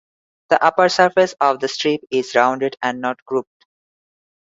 [0.49, 3.67] The upper surface of the stipe is rounded and not grooved.